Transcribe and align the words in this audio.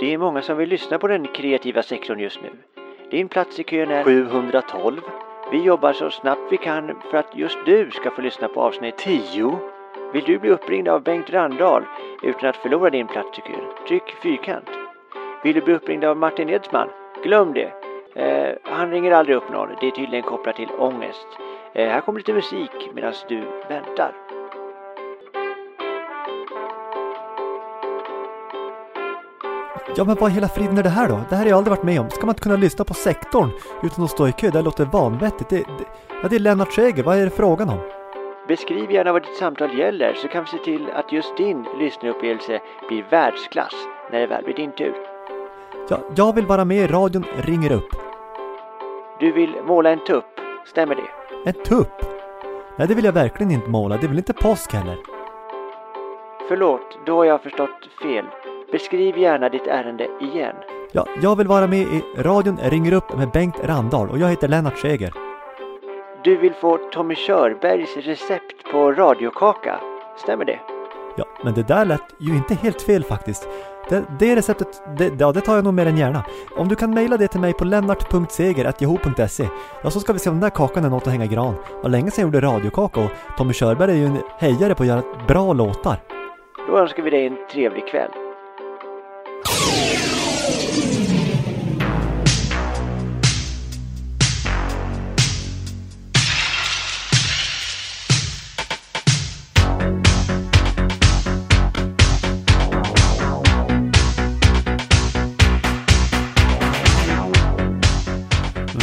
Det 0.00 0.14
är 0.14 0.18
många 0.18 0.42
som 0.42 0.56
vill 0.56 0.68
lyssna 0.68 0.98
på 0.98 1.08
den 1.08 1.26
kreativa 1.26 1.82
sektorn 1.82 2.20
just 2.20 2.42
nu. 2.42 2.50
Din 3.10 3.28
plats 3.28 3.60
i 3.60 3.64
kön 3.64 3.90
är 3.90 4.04
712. 4.04 5.00
Vi 5.52 5.62
jobbar 5.62 5.92
så 5.92 6.10
snabbt 6.10 6.40
vi 6.50 6.56
kan 6.56 7.02
för 7.10 7.18
att 7.18 7.36
just 7.36 7.58
du 7.66 7.90
ska 7.90 8.10
få 8.10 8.20
lyssna 8.20 8.48
på 8.48 8.62
avsnitt 8.62 8.96
10. 8.96 9.58
Vill 10.12 10.24
du 10.24 10.38
bli 10.38 10.50
uppringd 10.50 10.88
av 10.88 11.02
Bengt 11.02 11.30
Randahl 11.30 11.82
utan 12.22 12.48
att 12.48 12.56
förlora 12.56 12.90
din 12.90 13.06
plats 13.06 13.38
i 13.38 13.42
kön? 13.42 13.64
Tryck 13.88 14.10
fyrkant. 14.22 14.70
Vill 15.44 15.54
du 15.54 15.60
bli 15.60 15.74
uppringd 15.74 16.04
av 16.04 16.16
Martin 16.16 16.48
Edsman? 16.48 16.88
Glöm 17.22 17.52
det. 17.52 17.72
Eh, 18.14 18.56
han 18.62 18.90
ringer 18.90 19.12
aldrig 19.12 19.36
upp 19.36 19.50
någon. 19.52 19.68
Det 19.80 19.86
är 19.86 19.90
tydligen 19.90 20.22
kopplat 20.22 20.56
till 20.56 20.70
ångest. 20.78 21.26
Eh, 21.72 21.88
här 21.88 22.00
kommer 22.00 22.18
lite 22.18 22.32
musik 22.32 22.90
medan 22.94 23.12
du 23.28 23.42
väntar. 23.68 24.12
Ja 29.96 30.04
men 30.04 30.16
vad 30.20 30.30
i 30.30 30.34
hela 30.34 30.48
friden 30.48 30.78
är 30.78 30.82
det 30.82 30.88
här 30.88 31.08
då? 31.08 31.20
Det 31.28 31.36
här 31.36 31.42
har 31.42 31.50
jag 31.50 31.56
aldrig 31.56 31.76
varit 31.76 31.84
med 31.84 32.00
om. 32.00 32.10
Ska 32.10 32.26
man 32.26 32.30
inte 32.30 32.42
kunna 32.42 32.56
lyssna 32.56 32.84
på 32.84 32.94
sektorn 32.94 33.50
utan 33.82 34.04
att 34.04 34.10
stå 34.10 34.28
i 34.28 34.32
kö? 34.32 34.50
Det 34.50 34.62
låter 34.62 34.84
vanvettigt. 34.84 35.50
Det, 35.50 35.56
det, 35.56 35.84
ja, 36.22 36.28
det 36.28 36.36
är 36.36 36.40
Lennart 36.40 36.72
Schäger. 36.72 37.02
Vad 37.02 37.18
är 37.18 37.24
det 37.24 37.30
frågan 37.30 37.68
om? 37.68 37.78
Beskriv 38.48 38.90
gärna 38.90 39.12
vad 39.12 39.22
ditt 39.22 39.36
samtal 39.36 39.78
gäller 39.78 40.14
så 40.14 40.28
kan 40.28 40.44
vi 40.44 40.50
se 40.50 40.64
till 40.64 40.90
att 40.90 41.12
just 41.12 41.36
din 41.36 41.66
lyssnarupplevelse 41.78 42.60
blir 42.88 43.04
världsklass 43.10 43.74
när 44.12 44.20
det 44.20 44.26
väl 44.26 44.44
blir 44.44 44.54
din 44.54 44.72
tur. 44.72 44.94
Ja, 45.88 45.98
jag 46.16 46.34
vill 46.34 46.46
vara 46.46 46.64
med 46.64 46.76
i 46.76 46.86
radion 46.86 47.24
ringer 47.36 47.72
upp. 47.72 47.96
Du 49.20 49.32
vill 49.32 49.54
måla 49.66 49.90
en 49.90 50.04
tupp, 50.04 50.40
stämmer 50.66 50.94
det? 50.94 51.50
En 51.50 51.64
tupp? 51.64 51.92
Nej, 52.76 52.88
det 52.88 52.94
vill 52.94 53.04
jag 53.04 53.12
verkligen 53.12 53.52
inte 53.52 53.70
måla. 53.70 53.96
Det 53.96 54.06
är 54.06 54.08
väl 54.08 54.18
inte 54.18 54.32
påsk 54.32 54.72
heller? 54.72 54.96
Förlåt, 56.48 56.98
då 57.06 57.16
har 57.16 57.24
jag 57.24 57.42
förstått 57.42 57.88
fel. 58.02 58.24
Beskriv 58.72 59.18
gärna 59.18 59.48
ditt 59.48 59.66
ärende 59.66 60.08
igen. 60.20 60.56
Ja, 60.92 61.06
jag 61.22 61.36
vill 61.36 61.46
vara 61.46 61.66
med 61.66 61.78
i 61.78 62.02
radion 62.16 62.58
ringer 62.62 62.92
upp 62.92 63.16
med 63.16 63.30
Bengt 63.30 63.56
Randahl 63.64 64.10
och 64.10 64.18
jag 64.18 64.28
heter 64.28 64.48
Lennart 64.48 64.76
Schäger. 64.78 65.12
Du 66.24 66.36
vill 66.36 66.54
få 66.54 66.78
Tommy 66.92 67.14
Körbergs 67.14 67.96
recept 67.96 68.72
på 68.72 68.92
radiokaka, 68.92 69.80
stämmer 70.16 70.44
det? 70.44 70.60
Ja, 71.16 71.24
men 71.44 71.54
det 71.54 71.62
där 71.62 71.84
lät 71.84 72.02
ju 72.18 72.36
inte 72.36 72.54
helt 72.54 72.82
fel 72.82 73.04
faktiskt. 73.04 73.48
Det, 73.88 74.04
det 74.18 74.36
receptet, 74.36 74.82
det, 74.98 75.12
ja, 75.20 75.32
det 75.32 75.40
tar 75.40 75.54
jag 75.54 75.64
nog 75.64 75.74
mer 75.74 75.86
än 75.86 75.96
gärna. 75.96 76.24
Om 76.56 76.68
du 76.68 76.74
kan 76.74 76.94
mejla 76.94 77.16
det 77.16 77.28
till 77.28 77.40
mig 77.40 77.52
på 77.52 77.64
lennart.seger.yahoo.se 77.64 79.48
Ja, 79.82 79.90
så 79.90 80.00
ska 80.00 80.12
vi 80.12 80.18
se 80.18 80.30
om 80.30 80.36
den 80.36 80.42
där 80.42 80.50
kakan 80.50 80.84
är 80.84 80.90
något 80.90 81.06
att 81.06 81.12
hänga 81.12 81.24
i 81.24 81.28
gran. 81.28 81.54
Vad 81.82 81.92
länge 81.92 82.10
sedan 82.10 82.22
jag 82.22 82.34
gjorde 82.34 82.46
radiokaka 82.46 83.00
och 83.00 83.10
Tommy 83.36 83.52
Körberg 83.52 83.90
är 83.90 83.96
ju 83.96 84.04
en 84.04 84.18
hejare 84.38 84.74
på 84.74 84.82
att 84.82 84.88
göra 84.88 85.02
bra 85.28 85.52
låtar. 85.52 85.96
Då 86.68 86.78
önskar 86.78 87.02
vi 87.02 87.10
dig 87.10 87.26
en 87.26 87.36
trevlig 87.52 87.88
kväll. 87.88 88.10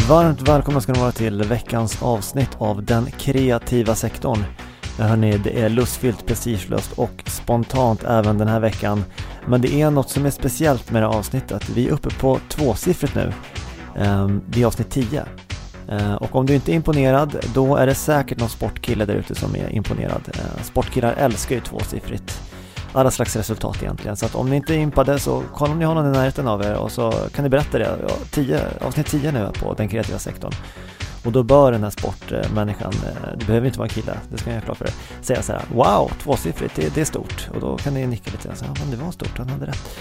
Varmt 0.10 0.42
välkomna 0.42 0.82
ska 0.82 0.94
ni 0.94 1.00
vara 1.00 1.12
till 1.12 1.44
veckans 1.44 2.02
avsnitt 2.02 2.50
av 2.58 2.84
Den 2.84 3.12
kreativa 3.12 3.96
sektorn. 3.96 4.44
Ja, 5.00 5.04
hörni, 5.04 5.38
det 5.38 5.62
är 5.62 5.70
lustfyllt, 5.70 6.26
prestigelöst 6.26 6.92
och 6.96 7.24
spontant 7.26 8.04
även 8.04 8.38
den 8.38 8.48
här 8.48 8.60
veckan. 8.60 9.04
Men 9.48 9.62
det 9.62 9.82
är 9.82 9.92
något 9.92 10.10
som 10.10 10.26
är 10.26 10.30
speciellt 10.30 10.92
med 10.92 11.02
det 11.02 11.08
här 11.08 11.16
avsnittet. 11.16 11.70
Vi 11.70 11.88
är 11.88 11.92
uppe 11.92 12.10
på 12.10 12.40
tvåsiffrigt 12.50 13.16
nu. 13.16 13.34
Ehm, 13.98 14.42
det 14.48 14.62
är 14.62 14.66
avsnitt 14.66 14.90
10. 14.90 15.26
Eh, 15.90 16.14
och 16.14 16.36
om 16.36 16.46
du 16.46 16.56
inte 16.56 16.72
är 16.72 16.76
imponerad, 16.76 17.46
då 17.54 17.76
är 17.76 17.88
det 17.88 17.96
säkert 17.96 18.40
någon 18.40 18.50
sportkille 18.50 19.06
där 19.06 19.14
ute 19.14 19.36
som 19.36 19.56
är 19.56 19.70
imponerad. 19.70 20.22
Eh, 20.34 20.64
sportkillar 20.64 21.14
älskar 21.14 21.56
ju 21.56 21.62
tvåsiffrigt 21.62 22.42
alla 22.96 23.12
slags 23.12 23.36
resultat 23.36 23.84
egentligen. 23.84 24.18
Så 24.18 24.26
att 24.26 24.36
om 24.36 24.50
ni 24.50 24.56
inte 24.56 24.76
är 24.76 24.78
impade 24.78 25.20
så 25.20 25.44
kolla 25.54 25.72
om 25.72 25.80
ni 25.80 25.86
har 25.86 25.96
någon 25.96 26.06
i 26.06 26.18
närheten 26.18 26.48
av 26.48 26.62
er 26.62 26.76
och 26.76 26.92
så 26.92 27.12
kan 27.12 27.44
ni 27.44 27.50
berätta 27.50 27.78
det. 27.78 27.98
Ja, 28.08 28.16
10, 28.32 28.62
avsnitt 28.82 29.08
10 29.08 29.32
nu 29.32 29.50
på 29.60 29.74
den 29.74 29.90
kreativa 29.90 30.20
sektorn. 30.20 30.52
Och 31.26 31.32
då 31.32 31.44
bör 31.44 31.72
den 31.72 31.84
här 31.84 31.90
sportmänniskan, 31.90 32.94
eh, 33.06 33.38
det 33.38 33.46
behöver 33.46 33.68
inte 33.68 33.80
vara 33.80 33.88
en 33.88 33.94
kille, 33.94 34.18
det 34.32 34.38
ska 34.38 34.50
jag 34.50 34.56
göra 34.56 34.66
klart 34.66 34.78
för 34.78 34.86
er, 34.86 34.94
säga 35.22 35.42
så 35.42 35.54
här 35.54 35.62
Wow, 35.74 36.12
tvåsiffrigt, 36.24 36.76
det, 36.76 36.96
det 36.96 37.02
är 37.02 37.06
stort. 37.06 37.50
Och 37.54 37.60
då 37.60 37.78
kan 37.78 37.94
ni 37.94 38.08
nicka 38.08 38.32
lite 38.32 38.50
och 38.50 38.58
säga, 38.58 38.72
ja 38.76 38.82
men 38.82 39.00
det 39.00 39.06
var 39.06 39.12
stort, 39.12 39.38
han 39.38 39.50
hade 39.50 39.66
rätt. 39.66 39.98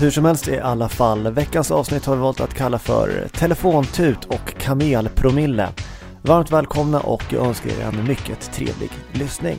Hur 0.00 0.10
som 0.10 0.24
helst 0.24 0.48
i 0.48 0.60
alla 0.60 0.88
fall, 0.88 1.32
veckans 1.32 1.70
avsnitt 1.70 2.06
har 2.06 2.16
vi 2.16 2.22
valt 2.22 2.40
att 2.40 2.54
kalla 2.54 2.78
för 2.78 3.28
Telefontut 3.32 4.24
och 4.24 4.54
Kamelpromille. 4.58 5.68
Varmt 6.22 6.52
välkomna 6.52 7.00
och 7.00 7.22
jag 7.30 7.46
önskar 7.46 7.70
er 7.70 7.84
en 7.84 8.06
mycket 8.06 8.52
trevlig 8.52 8.90
lyssning. 9.12 9.58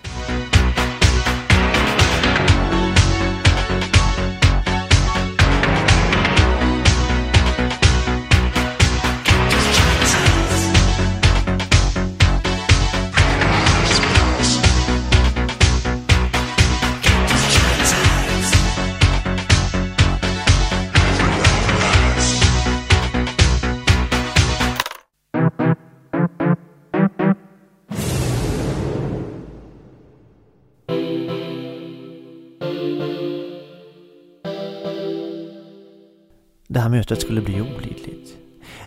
Här 36.84 36.90
mötet 36.90 37.22
skulle 37.22 37.42
bli 37.42 37.62
olidligt. 37.62 38.38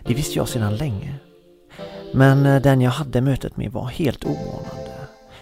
Det 0.03 0.13
visste 0.13 0.39
jag 0.39 0.47
sedan 0.49 0.75
länge. 0.75 1.15
Men 2.13 2.45
eh, 2.45 2.61
den 2.61 2.81
jag 2.81 2.91
hade 2.91 3.21
mötet 3.21 3.57
med 3.57 3.71
var 3.71 3.85
helt 3.85 4.25
oordnande. 4.25 4.91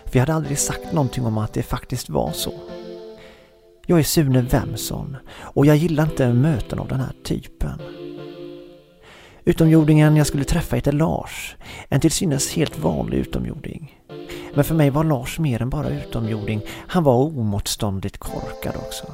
För 0.06 0.20
jag 0.20 0.22
hade 0.22 0.34
aldrig 0.34 0.60
sagt 0.60 0.94
någonting 0.94 1.26
om 1.26 1.38
att 1.38 1.54
det 1.54 1.64
faktiskt 1.64 2.10
var 2.10 2.32
så. 2.32 2.54
Jag 3.86 4.00
är 4.00 4.04
Sune 4.04 4.42
Wemson 4.42 5.18
och 5.40 5.66
jag 5.66 5.76
gillar 5.78 6.04
inte 6.04 6.34
möten 6.34 6.80
av 6.80 6.88
den 6.88 7.00
här 7.00 7.14
typen. 7.24 7.82
Utomjordingen 9.46 10.16
jag 10.16 10.28
skulle 10.28 10.44
träffa 10.44 10.76
heter 10.76 10.92
Lars, 10.92 11.56
en 11.90 12.02
till 12.02 12.12
synes 12.12 12.54
helt 12.54 12.80
vanlig 12.80 13.18
utomjording. 13.18 14.00
Men 14.54 14.64
för 14.64 14.76
mig 14.76 14.90
var 14.90 15.04
Lars 15.04 15.40
mer 15.40 15.62
än 15.62 15.70
bara 15.70 15.90
utomjording, 15.90 16.62
han 16.88 17.04
var 17.04 17.16
omotståndligt 17.16 18.18
korkad 18.18 18.76
också. 18.76 19.06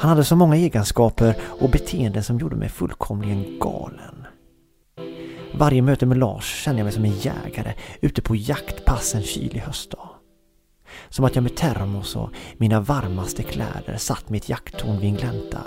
Han 0.00 0.10
hade 0.10 0.24
så 0.24 0.36
många 0.36 0.56
egenskaper 0.56 1.36
och 1.42 1.70
beteenden 1.70 2.24
som 2.24 2.38
gjorde 2.38 2.56
mig 2.56 2.68
fullkomligen 2.68 3.58
galen. 3.58 4.26
Varje 5.54 5.82
möte 5.82 6.06
med 6.06 6.18
Lars 6.18 6.62
kände 6.64 6.80
jag 6.80 6.84
mig 6.84 6.92
som 6.92 7.04
en 7.04 7.18
jägare 7.18 7.74
ute 8.00 8.22
på 8.22 8.36
jaktpass 8.36 9.14
en 9.14 9.22
kylig 9.22 9.60
höstdag. 9.60 10.08
Som 11.08 11.24
att 11.24 11.34
jag 11.34 11.42
med 11.42 11.56
termos 11.56 12.16
och 12.16 12.30
mina 12.56 12.80
varmaste 12.80 13.42
kläder 13.42 13.96
satt 13.96 14.28
med 14.28 14.38
ett 14.38 14.48
jakttorn 14.48 14.98
vid 14.98 15.10
en 15.10 15.16
glänta. 15.16 15.60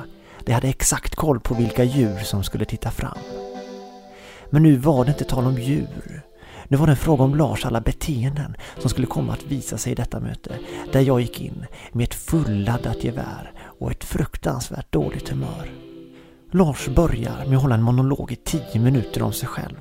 Det 0.46 0.52
hade 0.54 0.68
exakt 0.68 1.16
koll 1.16 1.40
på 1.40 1.54
vilka 1.54 1.84
djur 1.84 2.20
som 2.20 2.44
skulle 2.44 2.66
titta 2.66 2.92
fram. 2.92 3.18
Men 4.50 4.64
nu 4.64 4.76
var 4.76 5.06
det 5.06 5.12
inte 5.12 5.24
tal 5.24 5.46
om 5.46 5.58
djur. 5.62 6.22
Nu 6.68 6.78
var 6.78 6.86
det 6.86 6.92
en 6.92 6.98
fråga 6.98 7.24
om 7.24 7.36
Lars 7.36 7.66
alla 7.66 7.82
beteenden 7.82 8.56
som 8.78 8.90
skulle 8.90 9.08
komma 9.08 9.34
att 9.34 9.46
visa 9.46 9.78
sig 9.78 9.92
i 9.92 9.96
detta 9.96 10.20
möte, 10.20 10.60
där 10.92 11.02
jag 11.02 11.22
gick 11.22 11.42
in 11.42 11.66
med 11.92 12.04
ett 12.04 12.14
fulladdat 12.14 13.04
gevär 13.04 13.52
och 13.80 13.92
ett 13.92 14.04
fruktansvärt 14.04 14.92
dåligt 14.92 15.30
humör. 15.30 15.72
Lars 16.52 16.88
börjar 16.88 17.46
med 17.48 17.56
att 17.56 17.62
hålla 17.62 17.76
en 17.76 17.82
monolog 17.82 18.32
i 18.32 18.36
tio 18.36 18.80
minuter 18.80 19.24
om 19.24 19.34
sig 19.34 19.48
själv. 19.48 19.76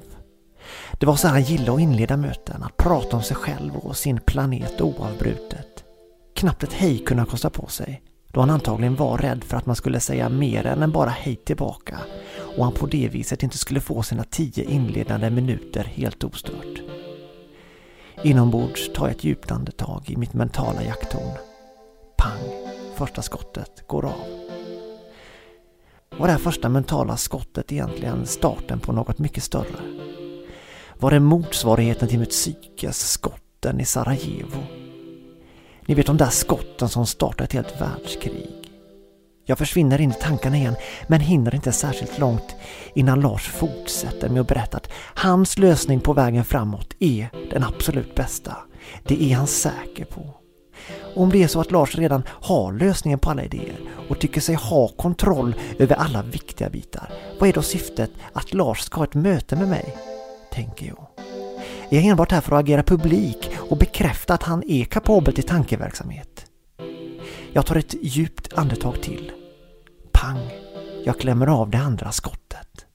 Det 0.93 1.06
var 1.06 1.17
så 1.17 1.26
här 1.26 1.34
han 1.34 1.43
gillade 1.43 1.73
att 1.73 1.81
inleda 1.81 2.17
möten, 2.17 2.62
att 2.62 2.76
prata 2.76 3.17
om 3.17 3.23
sig 3.23 3.37
själv 3.37 3.76
och 3.76 3.96
sin 3.96 4.20
planet 4.20 4.81
oavbrutet. 4.81 5.84
Knappt 6.34 6.62
ett 6.62 6.73
hej 6.73 6.99
kunde 6.99 7.20
han 7.20 7.31
kosta 7.31 7.50
på 7.50 7.67
sig, 7.67 8.02
då 8.32 8.40
han 8.40 8.50
antagligen 8.50 8.96
var 8.96 9.19
rädd 9.19 9.44
för 9.44 9.56
att 9.56 9.67
man 9.67 9.76
skulle 9.76 10.00
säga 10.00 10.29
mer 10.29 10.67
än 10.67 10.93
bara 10.93 11.11
hej 11.11 11.37
tillbaka 11.37 11.99
och 12.57 12.65
han 12.65 12.75
på 12.75 12.87
det 12.87 13.09
viset 13.09 13.43
inte 13.43 13.59
skulle 13.59 13.81
få 13.81 14.03
sina 14.03 14.25
tio 14.25 14.65
inledande 14.65 15.31
minuter 15.31 15.85
helt 15.85 16.25
ostört. 16.25 16.83
Inombords 18.23 18.93
tar 18.93 19.07
jag 19.07 19.17
ett 19.17 19.25
djupt 19.25 19.51
andetag 19.51 20.11
i 20.11 20.17
mitt 20.17 20.35
mentala 20.35 20.83
jakttorn. 20.83 21.39
Pang! 22.17 22.73
Första 22.97 23.23
skottet 23.23 23.85
går 23.87 24.05
av. 24.05 24.43
Var 26.19 26.27
det 26.27 26.33
här 26.33 26.39
första 26.39 26.69
mentala 26.69 27.17
skottet 27.17 27.73
egentligen 27.73 28.27
starten 28.27 28.81
på 28.81 28.93
något 28.93 29.19
mycket 29.19 29.43
större? 29.43 30.03
Var 30.99 31.11
det 31.11 31.21
motsvarigheten 31.21 32.09
till 32.09 32.19
mitt 32.19 32.31
psykes 32.31 33.11
skotten 33.11 33.81
i 33.81 33.85
Sarajevo? 33.85 34.63
Ni 35.87 35.95
vet 35.95 36.07
de 36.07 36.17
där 36.17 36.31
skotten 36.31 36.89
som 36.89 37.07
startade 37.07 37.45
ett 37.45 37.53
helt 37.53 37.81
världskrig. 37.81 38.62
Jag 39.53 39.59
försvinner 39.59 40.01
in 40.01 40.11
i 40.11 40.15
tankarna 40.15 40.57
igen 40.57 40.77
men 41.07 41.21
hinner 41.21 41.55
inte 41.55 41.73
särskilt 41.73 42.19
långt 42.19 42.57
innan 42.95 43.21
Lars 43.21 43.49
fortsätter 43.49 44.29
med 44.29 44.41
att 44.41 44.49
berätta 44.49 44.77
att 44.77 44.91
hans 45.15 45.59
lösning 45.59 46.01
på 46.01 46.13
vägen 46.13 46.45
framåt 46.45 46.95
är 46.99 47.29
den 47.51 47.65
absolut 47.65 48.15
bästa. 48.15 48.57
Det 49.05 49.23
är 49.23 49.35
han 49.37 49.47
säker 49.47 50.05
på. 50.05 50.35
Om 51.15 51.31
det 51.31 51.43
är 51.43 51.49
så 51.49 51.61
att 51.61 51.71
Lars 51.71 51.97
redan 51.97 52.23
har 52.29 52.73
lösningen 52.73 53.19
på 53.19 53.31
alla 53.31 53.45
idéer 53.45 53.81
och 54.09 54.21
tycker 54.21 54.41
sig 54.41 54.55
ha 54.55 54.89
kontroll 54.89 55.55
över 55.79 55.97
alla 55.97 56.23
viktiga 56.23 56.71
bitar, 56.71 57.13
vad 57.41 57.49
är 57.49 57.53
då 57.53 57.63
syftet 57.63 58.11
att 58.33 58.55
Lars 58.55 58.81
ska 58.81 59.01
ha 59.01 59.05
ett 59.05 59.15
möte 59.15 59.57
med 59.57 59.69
mig? 59.69 59.97
Tänker 60.53 60.87
jag. 60.87 61.07
Är 61.91 61.97
jag 61.97 62.05
enbart 62.05 62.33
här 62.33 62.41
för 62.41 62.57
att 62.57 62.63
agera 62.63 62.83
publik 62.83 63.51
och 63.57 63.77
bekräfta 63.77 64.35
att 64.35 64.43
han 64.43 64.63
är 64.69 64.85
kapabel 64.85 65.35
till 65.35 65.47
tankeverksamhet? 65.47 66.47
Jag 67.55 67.67
tar 67.67 67.77
ett 67.77 67.95
djupt 68.03 68.53
andetag 68.53 69.03
till. 69.03 69.33
Pang! 70.23 70.51
Jag 71.05 71.19
klämmer 71.19 71.47
av 71.47 71.71
det 71.71 71.79
andra 71.79 72.13
skottet. 72.13 72.87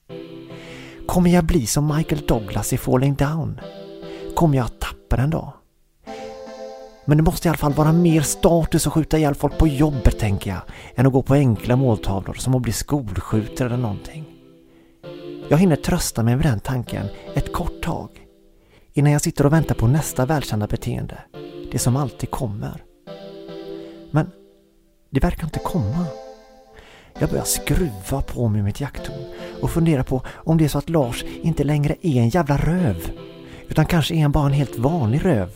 Kommer 1.06 1.30
jag 1.30 1.44
bli 1.44 1.66
som 1.66 1.96
Michael 1.96 2.26
Douglas 2.26 2.72
i 2.72 2.78
Falling 2.78 3.14
Down? 3.14 3.60
Kommer 4.34 4.56
jag 4.56 4.64
att 4.64 4.80
tappa 4.80 5.16
den 5.16 5.30
då? 5.30 5.54
Men 7.04 7.16
det 7.16 7.22
måste 7.22 7.48
i 7.48 7.50
alla 7.50 7.58
fall 7.58 7.72
vara 7.72 7.92
mer 7.92 8.20
status 8.20 8.86
att 8.86 8.92
skjuta 8.92 9.18
ihjäl 9.18 9.34
folk 9.34 9.58
på 9.58 9.68
jobbet, 9.68 10.18
tänker 10.18 10.50
jag, 10.50 10.60
än 10.94 11.06
att 11.06 11.12
gå 11.12 11.22
på 11.22 11.34
enkla 11.34 11.76
måltavlor 11.76 12.34
som 12.34 12.54
att 12.54 12.62
bli 12.62 12.72
skolskjutare 12.72 13.66
eller 13.66 13.76
någonting. 13.76 14.24
Jag 15.48 15.58
hinner 15.58 15.76
trösta 15.76 16.22
mig 16.22 16.36
med 16.36 16.44
den 16.44 16.60
tanken 16.60 17.06
ett 17.34 17.52
kort 17.52 17.82
tag 17.82 18.08
innan 18.92 19.12
jag 19.12 19.22
sitter 19.22 19.46
och 19.46 19.52
väntar 19.52 19.74
på 19.74 19.86
nästa 19.86 20.26
välkända 20.26 20.66
beteende, 20.66 21.18
det 21.72 21.78
som 21.78 21.96
alltid 21.96 22.30
kommer. 22.30 22.84
Men 24.10 24.30
det 25.10 25.20
verkar 25.20 25.44
inte 25.44 25.58
komma. 25.58 26.06
Jag 27.20 27.30
börjar 27.30 27.44
skruva 27.44 28.22
på 28.22 28.48
mig 28.48 28.62
mitt 28.62 28.80
jakttorn 28.80 29.24
och 29.62 29.70
fundera 29.70 30.04
på 30.04 30.22
om 30.28 30.58
det 30.58 30.64
är 30.64 30.68
så 30.68 30.78
att 30.78 30.90
Lars 30.90 31.24
inte 31.42 31.64
längre 31.64 31.96
är 32.02 32.20
en 32.20 32.28
jävla 32.28 32.56
röv, 32.56 33.10
utan 33.68 33.86
kanske 33.86 34.14
är 34.14 34.22
han 34.22 34.32
bara 34.32 34.46
en 34.46 34.52
helt 34.52 34.78
vanlig 34.78 35.24
röv. 35.24 35.50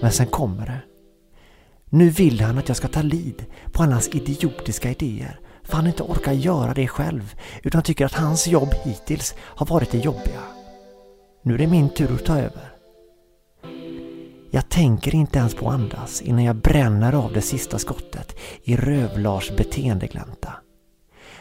Men 0.00 0.12
sen 0.12 0.26
kommer 0.26 0.66
det. 0.66 0.80
Nu 1.90 2.10
vill 2.10 2.40
han 2.40 2.58
att 2.58 2.68
jag 2.68 2.76
ska 2.76 2.88
ta 2.88 3.02
lid 3.02 3.44
på 3.72 3.82
alla 3.82 3.92
hans 3.92 4.08
idiotiska 4.08 4.90
idéer 4.90 5.40
för 5.62 5.76
han 5.76 5.86
inte 5.86 6.02
orkar 6.02 6.32
göra 6.32 6.74
det 6.74 6.88
själv 6.88 7.34
utan 7.62 7.82
tycker 7.82 8.06
att 8.06 8.14
hans 8.14 8.46
jobb 8.46 8.74
hittills 8.84 9.34
har 9.40 9.66
varit 9.66 9.90
det 9.90 9.98
jobbiga. 9.98 10.40
Nu 11.42 11.54
är 11.54 11.58
det 11.58 11.66
min 11.66 11.88
tur 11.88 12.14
att 12.14 12.24
ta 12.24 12.38
över. 12.38 12.73
Jag 14.74 14.80
tänker 14.80 15.14
inte 15.14 15.38
ens 15.38 15.54
på 15.54 15.68
att 15.68 15.74
andas 15.74 16.22
innan 16.22 16.44
jag 16.44 16.56
bränner 16.56 17.12
av 17.12 17.32
det 17.32 17.40
sista 17.40 17.78
skottet 17.78 18.36
i 18.62 18.76
Rövlars 18.76 19.56
beteendeglänta. 19.56 20.52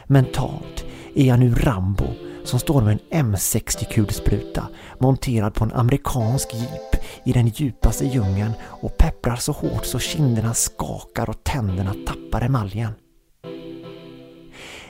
Mentalt 0.06 0.86
är 1.16 1.26
jag 1.26 1.40
nu 1.40 1.54
Rambo 1.54 2.06
som 2.44 2.60
står 2.60 2.82
med 2.82 3.00
en 3.10 3.34
M60-kulspruta 3.36 4.64
monterad 5.00 5.54
på 5.54 5.64
en 5.64 5.72
amerikansk 5.72 6.54
jeep 6.54 7.04
i 7.26 7.34
den 7.34 7.48
djupaste 7.48 8.06
djungeln 8.06 8.54
och 8.64 8.98
pepprar 8.98 9.36
så 9.36 9.52
hårt 9.52 9.86
så 9.86 10.00
kinderna 10.00 10.54
skakar 10.54 11.30
och 11.30 11.44
tänderna 11.44 11.94
tappar 12.08 12.46
emaljen. 12.46 12.92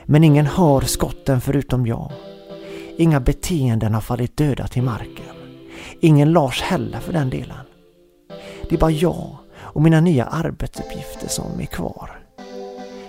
Men 0.06 0.24
ingen 0.24 0.46
hör 0.46 0.82
skotten 0.82 1.42
förutom 1.42 1.88
jag. 1.88 2.12
Inga 2.98 3.20
beteenden 3.20 3.94
har 3.94 4.02
fallit 4.02 4.38
döda 4.38 4.68
till 4.68 4.84
marken. 4.84 5.36
Ingen 6.00 6.32
Lars 6.32 6.62
heller 6.62 7.00
för 7.00 7.14
den 7.14 7.30
delen. 7.30 7.58
Det 8.70 8.76
är 8.76 8.80
bara 8.80 8.92
jag 8.92 9.38
och 9.56 9.82
mina 9.82 10.00
nya 10.00 10.26
arbetsuppgifter 10.26 11.28
som 11.28 11.60
är 11.60 11.66
kvar. 11.66 12.20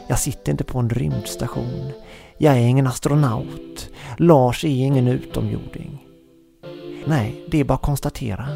Jag 0.09 0.19
sitter 0.19 0.53
inte 0.53 0.65
på 0.65 0.79
en 0.79 0.91
rymdstation. 0.91 1.93
Jag 2.39 2.55
är 2.55 2.61
ingen 2.61 2.87
astronaut. 2.87 3.91
Lars 4.19 4.65
är 4.65 4.69
ingen 4.69 5.09
utomjording. 5.09 6.07
Nej, 7.07 7.45
det 7.51 7.61
är 7.61 7.65
bara 7.65 7.75
att 7.75 7.83
konstatera. 7.83 8.49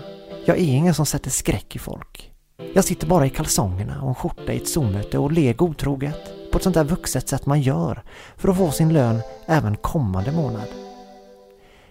Jag 0.46 0.58
är 0.58 0.62
ingen 0.62 0.94
som 0.94 1.06
sätter 1.06 1.30
skräck 1.30 1.76
i 1.76 1.78
folk. 1.78 2.32
Jag 2.74 2.84
sitter 2.84 3.06
bara 3.06 3.26
i 3.26 3.30
kalsongerna 3.30 4.02
och 4.02 4.08
en 4.08 4.14
skjorta 4.14 4.52
i 4.52 4.56
ett 4.56 4.68
Zoom-möte 4.68 5.18
och 5.18 5.32
ler 5.32 5.54
godtroget 5.54 6.50
på 6.52 6.58
ett 6.58 6.64
sånt 6.64 6.74
där 6.74 6.84
vuxet 6.84 7.28
sätt 7.28 7.46
man 7.46 7.60
gör 7.60 8.02
för 8.36 8.48
att 8.48 8.56
få 8.56 8.70
sin 8.70 8.92
lön 8.92 9.20
även 9.46 9.76
kommande 9.76 10.32
månad. 10.32 10.68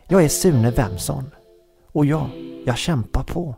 Jag 0.07 0.23
är 0.23 0.29
Sune 0.29 0.71
Wemson 0.71 1.31
och 1.91 2.05
ja, 2.05 2.29
jag 2.65 2.77
kämpar 2.77 3.23
på. 3.23 3.55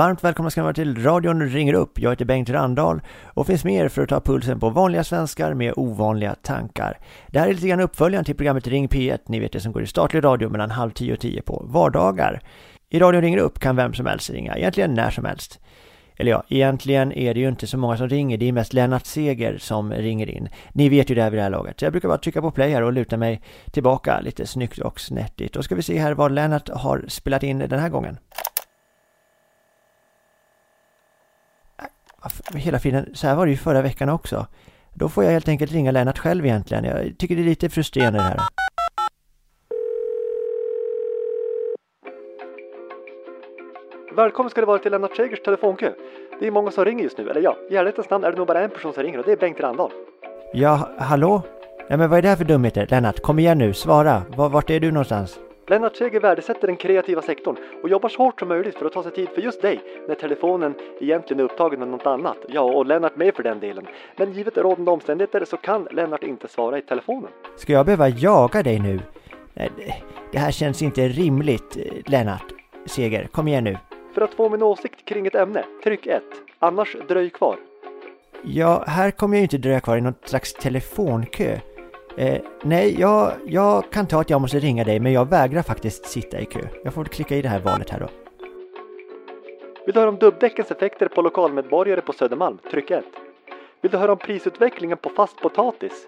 Varmt 0.00 0.24
välkomna 0.24 0.50
ska 0.50 0.60
ni 0.60 0.62
vara 0.62 0.74
till 0.74 1.02
radion 1.02 1.48
ringer 1.48 1.74
upp. 1.74 1.98
Jag 1.98 2.10
heter 2.10 2.24
Bengt 2.24 2.50
Randahl 2.50 3.00
och 3.24 3.46
finns 3.46 3.64
med 3.64 3.74
er 3.74 3.88
för 3.88 4.02
att 4.02 4.08
ta 4.08 4.20
pulsen 4.20 4.60
på 4.60 4.70
vanliga 4.70 5.04
svenskar 5.04 5.54
med 5.54 5.72
ovanliga 5.76 6.34
tankar. 6.34 6.98
Det 7.28 7.38
här 7.38 7.48
är 7.48 7.54
lite 7.54 7.68
grann 7.68 7.80
uppföljaren 7.80 8.24
till 8.24 8.36
programmet 8.36 8.66
Ring 8.66 8.88
P1, 8.88 9.18
ni 9.26 9.40
vet 9.40 9.52
det 9.52 9.60
som 9.60 9.72
går 9.72 9.82
i 9.82 9.86
statlig 9.86 10.24
radio 10.24 10.48
mellan 10.48 10.70
halv 10.70 10.90
tio 10.90 11.12
och 11.12 11.20
tio 11.20 11.42
på 11.42 11.66
vardagar. 11.66 12.40
I 12.90 12.98
radion 12.98 13.22
ringer 13.22 13.38
upp 13.38 13.58
kan 13.58 13.76
vem 13.76 13.94
som 13.94 14.06
helst 14.06 14.30
ringa, 14.30 14.56
egentligen 14.56 14.94
när 14.94 15.10
som 15.10 15.24
helst. 15.24 15.60
Eller 16.16 16.30
ja, 16.30 16.44
egentligen 16.48 17.12
är 17.12 17.34
det 17.34 17.40
ju 17.40 17.48
inte 17.48 17.66
så 17.66 17.78
många 17.78 17.96
som 17.96 18.08
ringer, 18.08 18.36
det 18.36 18.48
är 18.48 18.52
mest 18.52 18.72
Lennart 18.72 19.06
Seger 19.06 19.58
som 19.58 19.92
ringer 19.92 20.30
in. 20.30 20.48
Ni 20.72 20.88
vet 20.88 21.10
ju 21.10 21.14
det 21.14 21.22
här 21.22 21.30
vid 21.30 21.38
det 21.38 21.42
här 21.42 21.50
laget. 21.50 21.80
Så 21.80 21.84
jag 21.84 21.92
brukar 21.92 22.08
bara 22.08 22.18
trycka 22.18 22.40
på 22.40 22.50
play 22.50 22.72
här 22.72 22.82
och 22.82 22.92
luta 22.92 23.16
mig 23.16 23.42
tillbaka 23.72 24.20
lite 24.20 24.46
snyggt 24.46 24.78
och 24.78 25.00
snettigt. 25.00 25.54
Då 25.54 25.62
ska 25.62 25.74
vi 25.74 25.82
se 25.82 25.98
här 25.98 26.14
vad 26.14 26.32
Lennart 26.32 26.68
har 26.68 27.04
spelat 27.08 27.42
in 27.42 27.58
den 27.58 27.80
här 27.80 27.88
gången. 27.88 28.16
Hela 32.54 32.78
friden, 32.78 33.10
så 33.14 33.26
här 33.26 33.34
var 33.34 33.46
det 33.46 33.52
ju 33.52 33.58
förra 33.58 33.82
veckan 33.82 34.08
också. 34.08 34.46
Då 34.94 35.08
får 35.08 35.24
jag 35.24 35.30
helt 35.30 35.48
enkelt 35.48 35.72
ringa 35.72 35.90
Lennart 35.90 36.18
själv 36.18 36.46
egentligen. 36.46 36.84
Jag 36.84 37.18
tycker 37.18 37.36
det 37.36 37.42
är 37.42 37.44
lite 37.44 37.68
frustrerande 37.68 38.18
det 38.18 38.22
här. 38.22 38.40
Välkommen 44.16 44.50
ska 44.50 44.60
det 44.60 44.66
vara 44.66 44.78
till 44.78 44.92
Lennart 44.92 45.16
Segers 45.16 45.42
telefonkö. 45.42 45.92
Det 46.40 46.46
är 46.46 46.50
många 46.50 46.70
som 46.70 46.84
ringer 46.84 47.04
just 47.04 47.18
nu, 47.18 47.30
eller 47.30 47.40
ja, 47.40 47.56
i 47.70 47.76
ärlighetens 47.76 48.10
namn 48.10 48.24
är 48.24 48.30
det 48.30 48.38
nog 48.38 48.46
bara 48.46 48.60
en 48.60 48.70
person 48.70 48.92
som 48.92 49.02
ringer 49.02 49.18
och 49.18 49.24
det 49.24 49.32
är 49.32 49.36
Bengt 49.36 49.60
Randahl. 49.60 49.90
Ja, 50.52 50.88
hallå? 50.98 51.42
Ja, 51.88 51.96
men 51.96 52.10
vad 52.10 52.18
är 52.18 52.22
det 52.22 52.28
här 52.28 52.36
för 52.36 52.44
dumheter? 52.44 52.86
Lennart, 52.90 53.20
kom 53.20 53.38
igen 53.38 53.58
nu, 53.58 53.74
svara. 53.74 54.22
Vart 54.36 54.70
är 54.70 54.80
du 54.80 54.90
någonstans? 54.90 55.38
Lennart 55.70 55.96
Seger 55.96 56.20
värdesätter 56.20 56.66
den 56.66 56.76
kreativa 56.76 57.22
sektorn 57.22 57.56
och 57.82 57.88
jobbar 57.88 58.08
så 58.08 58.22
hårt 58.22 58.40
som 58.40 58.48
möjligt 58.48 58.78
för 58.78 58.86
att 58.86 58.92
ta 58.92 59.02
sig 59.02 59.12
tid 59.12 59.28
för 59.28 59.40
just 59.40 59.62
dig 59.62 59.80
när 60.08 60.14
telefonen 60.14 60.74
egentligen 61.00 61.40
är 61.40 61.44
upptagen 61.44 61.78
med 61.78 61.88
något 61.88 62.06
annat. 62.06 62.36
Ja, 62.48 62.60
och 62.60 62.86
Lennart 62.86 63.16
med 63.16 63.34
för 63.34 63.42
den 63.42 63.60
delen. 63.60 63.86
Men 64.16 64.32
givet 64.32 64.56
rådande 64.56 64.90
omständigheter 64.90 65.44
så 65.44 65.56
kan 65.56 65.88
Lennart 65.90 66.22
inte 66.22 66.48
svara 66.48 66.78
i 66.78 66.82
telefonen. 66.82 67.30
Ska 67.56 67.72
jag 67.72 67.86
behöva 67.86 68.08
jaga 68.08 68.62
dig 68.62 68.78
nu? 68.78 69.00
Det 70.32 70.38
här 70.38 70.50
känns 70.50 70.82
inte 70.82 71.08
rimligt, 71.08 71.76
Lennart 72.06 72.52
Seger. 72.86 73.26
Kom 73.32 73.48
igen 73.48 73.64
nu. 73.64 73.76
För 74.14 74.22
att 74.22 74.34
få 74.34 74.48
min 74.48 74.62
åsikt 74.62 75.04
kring 75.04 75.26
ett 75.26 75.34
ämne, 75.34 75.64
tryck 75.84 76.06
1. 76.06 76.22
Annars 76.58 76.96
dröj 77.08 77.30
kvar. 77.30 77.56
Ja, 78.42 78.84
här 78.86 79.10
kommer 79.10 79.36
jag 79.36 79.40
ju 79.40 79.42
inte 79.42 79.58
dröja 79.58 79.80
kvar 79.80 79.96
i 79.96 80.00
någon 80.00 80.14
slags 80.24 80.54
telefonkö. 80.54 81.58
Eh, 82.16 82.40
nej, 82.62 83.00
jag, 83.00 83.32
jag 83.46 83.90
kan 83.92 84.06
ta 84.06 84.20
att 84.20 84.30
jag 84.30 84.40
måste 84.40 84.58
ringa 84.58 84.84
dig 84.84 85.00
men 85.00 85.12
jag 85.12 85.30
vägrar 85.30 85.62
faktiskt 85.62 86.06
sitta 86.06 86.40
i 86.40 86.44
kö. 86.46 86.60
Jag 86.84 86.94
får 86.94 87.04
klicka 87.04 87.36
i 87.36 87.42
det 87.42 87.48
här 87.48 87.60
valet 87.60 87.90
här 87.90 88.00
då. 88.00 88.08
Vill 89.86 89.94
du 89.94 90.00
höra 90.00 90.08
om 90.08 90.18
dubbdäckens 90.18 90.70
effekter 90.70 91.08
på 91.08 91.22
lokalmedborgare 91.22 92.00
på 92.00 92.12
Södermalm? 92.12 92.58
Tryck 92.70 92.90
1. 92.90 93.04
Vill 93.80 93.90
du 93.90 93.98
höra 93.98 94.12
om 94.12 94.18
prisutvecklingen 94.18 94.98
på 94.98 95.08
fast 95.08 95.36
potatis? 95.36 96.06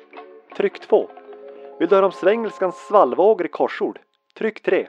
Tryck 0.57 0.81
2. 0.81 1.09
Vill 1.79 1.89
du 1.89 1.95
höra 1.95 2.07
om 2.07 2.13
svengelskans 2.13 2.77
svallvågor 2.77 3.47
i 3.47 3.49
korsord? 3.49 3.99
Tryck 4.39 4.63
3. 4.63 4.89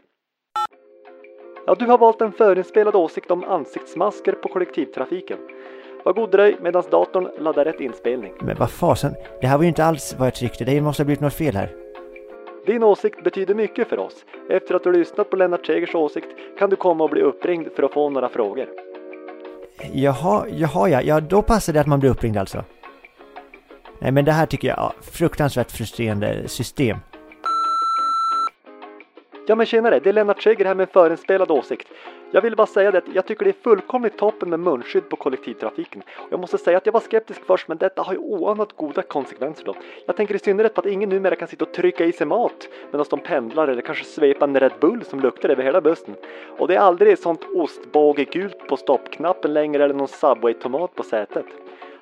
Ja, 1.65 1.75
du 1.75 1.85
har 1.85 1.97
valt 1.97 2.21
en 2.21 2.31
förinspelad 2.31 2.95
åsikt 2.95 3.31
om 3.31 3.43
ansiktsmasker 3.43 4.31
på 4.31 4.49
kollektivtrafiken. 4.49 5.37
Var 6.03 6.13
god 6.13 6.31
dröj 6.31 6.57
medan 6.61 6.83
datorn 6.91 7.29
laddar 7.39 7.65
rätt 7.65 7.79
inspelning. 7.79 8.33
Men 8.39 8.57
vad 8.57 8.71
fasen, 8.71 9.15
det 9.41 9.47
här 9.47 9.57
var 9.57 9.63
ju 9.63 9.67
inte 9.67 9.85
alls 9.85 10.15
vad 10.17 10.27
jag 10.27 10.35
tyckte. 10.35 10.65
Det 10.65 10.81
måste 10.81 11.03
ha 11.03 11.05
blivit 11.05 11.21
något 11.21 11.33
fel 11.33 11.55
här. 11.55 11.69
Din 12.65 12.83
åsikt 12.83 13.23
betyder 13.23 13.55
mycket 13.55 13.87
för 13.87 13.99
oss. 13.99 14.25
Efter 14.49 14.75
att 14.75 14.83
du 14.83 14.91
lyssnat 14.91 15.29
på 15.29 15.35
Lennart 15.35 15.65
Segers 15.65 15.95
åsikt 15.95 16.27
kan 16.59 16.69
du 16.69 16.75
komma 16.75 17.03
och 17.03 17.09
bli 17.09 17.21
uppringd 17.21 17.67
för 17.75 17.83
att 17.83 17.93
få 17.93 18.09
några 18.09 18.29
frågor. 18.29 18.67
Jaha, 19.93 20.45
jaha 20.49 20.89
ja, 20.89 21.01
ja 21.01 21.19
då 21.19 21.41
passar 21.41 21.73
det 21.73 21.81
att 21.81 21.87
man 21.87 21.99
blir 21.99 22.09
uppringd 22.09 22.37
alltså. 22.37 22.63
Nej 23.99 24.11
men 24.11 24.25
det 24.25 24.31
här 24.31 24.45
tycker 24.45 24.67
jag, 24.67 24.77
ja, 24.77 24.93
fruktansvärt 25.01 25.71
frustrerande 25.71 26.47
system. 26.47 26.97
Ja 29.45 29.55
men 29.55 29.65
tjenare, 29.65 29.99
det 29.99 30.09
är 30.09 30.13
Lennart 30.13 30.41
Seger 30.41 30.65
här 30.65 30.75
med 30.75 30.83
en 30.83 30.93
förinspelad 30.93 31.51
åsikt. 31.51 31.87
Jag 32.31 32.41
vill 32.41 32.55
bara 32.55 32.67
säga 32.67 32.91
det 32.91 32.97
att 32.97 33.15
jag 33.15 33.25
tycker 33.25 33.45
det 33.45 33.51
är 33.51 33.63
fullkomligt 33.63 34.17
toppen 34.17 34.49
med 34.49 34.59
munskydd 34.59 35.09
på 35.09 35.15
kollektivtrafiken. 35.15 36.03
Jag 36.29 36.39
måste 36.39 36.57
säga 36.57 36.77
att 36.77 36.85
jag 36.85 36.93
var 36.93 36.99
skeptisk 36.99 37.41
först 37.45 37.67
men 37.67 37.77
detta 37.77 38.01
har 38.01 38.13
ju 38.13 38.19
oanat 38.19 38.73
goda 38.73 39.01
konsekvenser 39.01 39.65
då. 39.65 39.75
Jag 40.05 40.15
tänker 40.15 40.35
i 40.35 40.39
synnerhet 40.39 40.73
på 40.73 40.81
att 40.81 40.87
ingen 40.87 41.09
numera 41.09 41.35
kan 41.35 41.47
sitta 41.47 41.65
och 41.65 41.71
trycka 41.71 42.05
i 42.05 42.11
sig 42.11 42.27
mat 42.27 42.67
medan 42.91 43.05
de 43.09 43.19
pendlar 43.19 43.67
eller 43.67 43.81
kanske 43.81 44.03
svepa 44.03 44.45
en 44.45 44.59
Red 44.59 44.73
Bull 44.79 45.03
som 45.03 45.19
luktar 45.19 45.49
över 45.49 45.63
hela 45.63 45.81
bussen. 45.81 46.15
Och 46.57 46.67
det 46.67 46.75
är 46.75 46.79
aldrig 46.79 47.19
sånt 47.19 47.41
ostbågegult 47.55 48.67
på 48.67 48.77
stoppknappen 48.77 49.53
längre 49.53 49.83
eller 49.83 49.95
någon 49.95 50.07
Subway-tomat 50.07 50.95
på 50.95 51.03
sätet. 51.03 51.45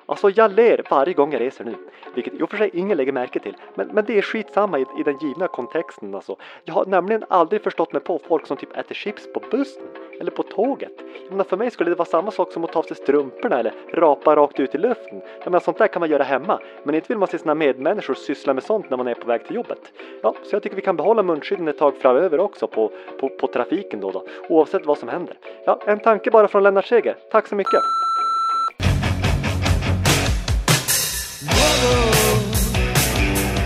Alltså 0.06 0.30
jag 0.30 0.52
ler 0.52 0.82
varje 0.90 1.14
gång 1.14 1.32
jag 1.32 1.40
reser 1.40 1.64
nu, 1.64 1.74
vilket 2.14 2.34
i 2.34 2.42
och 2.42 2.50
för 2.50 2.56
sig 2.56 2.70
ingen 2.72 2.96
lägger 2.96 3.12
märke 3.12 3.38
till. 3.38 3.56
Men, 3.74 3.86
men 3.86 4.04
det 4.04 4.18
är 4.18 4.22
skitsamma 4.22 4.78
i, 4.78 4.86
i 4.98 5.02
den 5.04 5.18
givna 5.18 5.48
kontexten 5.48 6.14
alltså. 6.14 6.36
Jag 6.64 6.74
har 6.74 6.86
nämligen 6.86 7.24
aldrig 7.28 7.62
förstått 7.62 7.92
mig 7.92 8.02
på 8.02 8.18
folk 8.28 8.46
som 8.46 8.56
typ 8.56 8.76
äter 8.76 8.94
chips 8.94 9.32
på 9.32 9.42
bussen 9.50 9.82
eller 10.20 10.30
på 10.30 10.42
tåget. 10.42 10.92
Jag 11.22 11.30
menar, 11.30 11.44
för 11.44 11.56
mig 11.56 11.70
skulle 11.70 11.90
det 11.90 11.96
vara 11.96 12.08
samma 12.08 12.30
sak 12.30 12.52
som 12.52 12.64
att 12.64 12.72
ta 12.72 12.78
av 12.78 12.82
sig 12.82 12.96
strumporna 12.96 13.58
eller 13.58 13.74
rapa 13.92 14.36
rakt 14.36 14.60
ut 14.60 14.74
i 14.74 14.78
luften. 14.78 15.20
Jag 15.38 15.46
menar, 15.46 15.60
sånt 15.60 15.78
där 15.78 15.86
kan 15.86 16.00
man 16.00 16.10
göra 16.10 16.22
hemma, 16.22 16.60
men 16.82 16.94
inte 16.94 17.08
vill 17.08 17.18
man 17.18 17.28
se 17.28 17.38
sina 17.38 17.54
medmänniskor 17.54 18.14
syssla 18.14 18.54
med 18.54 18.62
sånt 18.62 18.90
när 18.90 18.96
man 18.96 19.08
är 19.08 19.14
på 19.14 19.26
väg 19.26 19.46
till 19.46 19.56
jobbet. 19.56 19.92
Ja, 20.22 20.34
så 20.42 20.56
jag 20.56 20.62
tycker 20.62 20.76
vi 20.76 20.82
kan 20.82 20.96
behålla 20.96 21.22
munskydden 21.22 21.68
ett 21.68 21.78
tag 21.78 21.96
framöver 21.96 22.40
också 22.40 22.66
på, 22.66 22.90
på, 23.20 23.28
på 23.28 23.46
trafiken 23.46 24.00
då, 24.00 24.10
då, 24.10 24.24
oavsett 24.48 24.86
vad 24.86 24.98
som 24.98 25.08
händer. 25.08 25.38
Ja, 25.64 25.80
en 25.86 25.98
tanke 25.98 26.30
bara 26.30 26.48
från 26.48 26.62
Lennart 26.62 26.86
Seger. 26.86 27.16
Tack 27.30 27.46
så 27.46 27.54
mycket! 27.54 28.01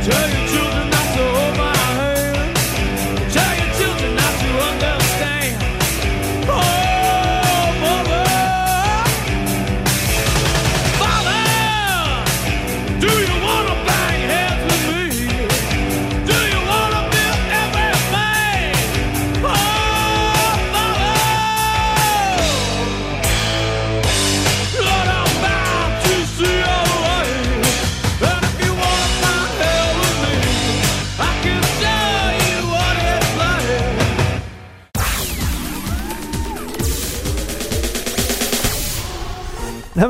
Tell 0.06 0.30
you. 0.30 0.35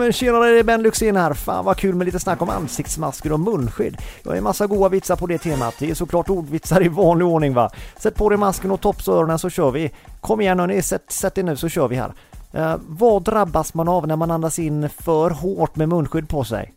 Men 0.06 0.12
tjenare, 0.12 0.50
det 0.50 0.58
är 0.58 0.64
Ben 0.64 0.82
Luxén 0.82 1.16
här. 1.16 1.34
Fan 1.34 1.64
vad 1.64 1.76
kul 1.76 1.94
med 1.94 2.04
lite 2.04 2.20
snack 2.20 2.42
om 2.42 2.50
ansiktsmasker 2.50 3.32
och 3.32 3.40
munskydd. 3.40 3.96
Jag 4.22 4.30
har 4.30 4.36
en 4.36 4.44
massa 4.44 4.66
goa 4.66 4.88
vitsar 4.88 5.16
på 5.16 5.26
det 5.26 5.38
temat. 5.38 5.74
Det 5.78 5.90
är 5.90 5.94
såklart 5.94 6.30
ordvitsar 6.30 6.84
i 6.84 6.88
vanlig 6.88 7.26
ordning 7.26 7.54
va. 7.54 7.70
Sätt 7.98 8.14
på 8.14 8.28
dig 8.28 8.38
masken 8.38 8.70
och 8.70 8.80
topsöronen 8.80 9.38
så 9.38 9.50
kör 9.50 9.70
vi. 9.70 9.90
Kom 10.20 10.40
igen 10.40 10.60
hörni, 10.60 10.82
sätt, 10.82 11.12
sätt 11.12 11.38
er 11.38 11.42
nu 11.42 11.56
så 11.56 11.68
kör 11.68 11.88
vi 11.88 11.96
här. 11.96 12.12
Eh, 12.52 12.76
vad 12.86 13.22
drabbas 13.22 13.74
man 13.74 13.88
av 13.88 14.06
när 14.06 14.16
man 14.16 14.30
andas 14.30 14.58
in 14.58 14.88
för 14.88 15.30
hårt 15.30 15.76
med 15.76 15.88
munskydd 15.88 16.28
på 16.28 16.44
sig? 16.44 16.74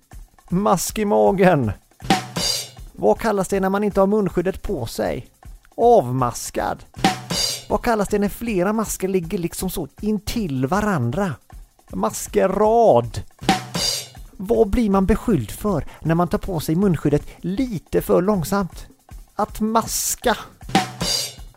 Mask 0.50 1.00
i 1.00 1.05
magen. 1.05 1.71
Vad 2.93 3.19
kallas 3.19 3.48
det 3.48 3.59
när 3.59 3.69
man 3.69 3.83
inte 3.83 4.00
har 4.00 4.07
munskyddet 4.07 4.62
på 4.62 4.86
sig? 4.86 5.27
Avmaskad. 5.77 6.83
Vad 7.69 7.81
kallas 7.81 8.07
det 8.07 8.19
när 8.19 8.29
flera 8.29 8.74
masker 8.74 9.07
ligger 9.07 9.38
liksom 9.38 9.69
så 9.69 9.88
intill 10.01 10.67
varandra? 10.67 11.33
Maskerad. 11.93 13.22
Vad 14.31 14.69
blir 14.69 14.89
man 14.89 15.05
beskylld 15.05 15.51
för 15.51 15.86
när 16.00 16.15
man 16.15 16.27
tar 16.27 16.38
på 16.38 16.60
sig 16.60 16.75
munskyddet 16.75 17.27
lite 17.38 18.01
för 18.01 18.22
långsamt? 18.22 18.88
Att 19.36 19.60
maska. 19.60 20.38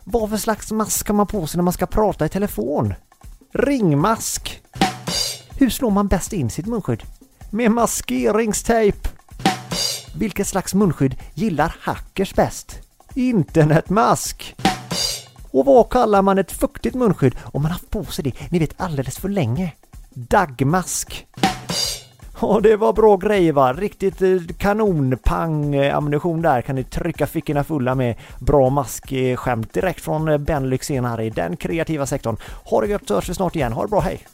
Vad 0.03 0.29
för 0.29 0.37
slags 0.37 0.71
mask 0.71 1.07
har 1.07 1.15
man 1.15 1.27
på 1.27 1.47
sig 1.47 1.57
när 1.57 1.63
man 1.63 1.73
ska 1.73 1.85
prata 1.85 2.25
i 2.25 2.29
telefon? 2.29 2.93
Ringmask. 3.53 4.61
Hur 5.57 5.69
slår 5.69 5.91
man 5.91 6.07
bäst 6.07 6.33
in 6.33 6.49
sitt 6.49 6.65
munskydd? 6.65 7.03
Med 7.49 7.71
maskeringstejp. 7.71 9.09
Vilket 10.15 10.47
slags 10.47 10.73
munskydd 10.73 11.15
gillar 11.33 11.75
hackers 11.79 12.35
bäst? 12.35 12.79
Internetmask. 13.13 14.55
Och 15.51 15.65
vad 15.65 15.89
kallar 15.89 16.21
man 16.21 16.37
ett 16.37 16.51
fuktigt 16.51 16.95
munskydd 16.95 17.35
om 17.43 17.61
man 17.61 17.71
haft 17.71 17.89
på 17.89 18.05
sig 18.05 18.23
det, 18.23 18.51
ni 18.51 18.59
vet, 18.59 18.81
alldeles 18.81 19.17
för 19.17 19.29
länge? 19.29 19.73
Dagmask. 20.13 21.27
Ja, 22.41 22.59
det 22.63 22.75
var 22.75 22.93
bra 22.93 23.17
grejer 23.17 23.53
va. 23.53 23.73
Riktigt 23.73 24.21
eh, 24.21 24.41
kanonpang 24.57 25.75
eh, 25.75 25.97
ammunition 25.97 26.41
där. 26.41 26.61
Kan 26.61 26.75
ni 26.75 26.83
trycka 26.83 27.27
fickorna 27.27 27.63
fulla 27.63 27.95
med 27.95 28.15
bra 28.39 28.69
maskskämt 28.69 29.73
direkt 29.73 30.01
från 30.01 30.27
eh, 30.27 30.37
Ben 30.37 30.69
Lyxzén 30.69 31.05
här 31.05 31.21
i 31.21 31.29
den 31.29 31.57
kreativa 31.57 32.05
sektorn. 32.05 32.37
Ha 32.65 32.81
det 32.81 32.87
gött 32.87 33.07
så 33.07 33.15
hörs 33.15 33.29
vi 33.29 33.33
snart 33.33 33.55
igen. 33.55 33.73
Ha 33.73 33.81
det 33.81 33.89
bra, 33.89 33.99
hej! 33.99 34.27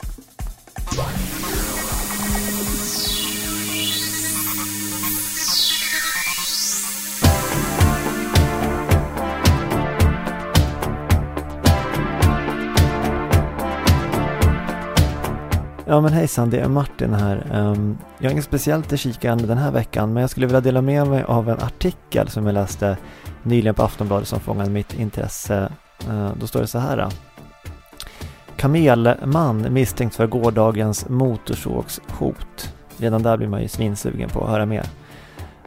Ja 15.90 16.02
men 16.02 16.14
hejsan, 16.14 16.50
det 16.50 16.60
är 16.60 16.70
Martin 16.70 17.14
här. 17.14 17.48
Ehm, 17.54 17.98
jag 18.18 18.26
har 18.26 18.32
inget 18.32 18.46
speciellt 18.46 18.94
att 18.94 19.00
kika 19.00 19.36
den 19.36 19.58
här 19.58 19.72
veckan 19.72 20.14
men 20.14 20.22
jag 20.22 20.30
skulle 20.30 20.46
vilja 20.46 20.62
dela 20.62 20.82
med 20.82 21.08
mig 21.08 21.24
av 21.24 21.50
en 21.50 21.60
artikel 21.60 22.28
som 22.28 22.46
jag 22.46 22.54
läste 22.54 22.98
nyligen 23.44 23.76
på 23.76 23.84
Aftonbladet 23.84 24.28
som 24.28 24.40
fångade 24.40 24.70
mitt 24.70 24.94
intresse. 24.94 25.72
Ehm, 26.10 26.32
då 26.40 26.48
står 26.48 26.60
det 26.62 26.68
så 26.68 26.80
här. 26.80 27.08
Kamelman 28.56 29.74
misstänkt 29.74 30.16
för 30.16 30.28
gårdagens 30.28 31.10
motorsågshot. 31.10 32.74
Redan 32.98 33.24
där 33.24 33.38
blir 33.38 33.48
man 33.48 33.62
ju 33.62 33.68
svinsugen 33.68 34.30
på 34.30 34.44
att 34.44 34.50
höra 34.50 34.66
mer. 34.66 34.86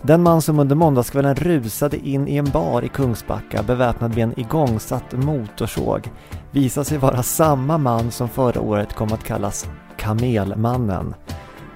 Den 0.02 0.22
man 0.22 0.42
som 0.42 0.58
under 0.58 0.76
måndagskvällen 0.76 1.34
rusade 1.34 1.96
in 1.96 2.28
i 2.28 2.36
en 2.36 2.50
bar 2.50 2.82
i 2.82 2.88
Kungsbacka 2.88 3.62
beväpnad 3.62 4.14
med 4.14 4.24
en 4.24 4.40
igångsatt 4.40 5.12
motorsåg 5.12 6.10
visar 6.50 6.84
sig 6.84 6.98
vara 6.98 7.22
samma 7.22 7.78
man 7.78 8.10
som 8.10 8.28
förra 8.28 8.60
året 8.60 8.92
kom 8.92 9.12
att 9.12 9.24
kallas 9.24 9.68
Kamelmannen. 9.96 11.14